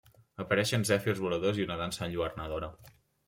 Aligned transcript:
Apareixen 0.43 0.85
zèfirs 0.89 1.21
voladors 1.27 1.61
un 1.63 1.67
una 1.67 1.77
dansa 1.83 2.05
enlluernadora. 2.09 2.73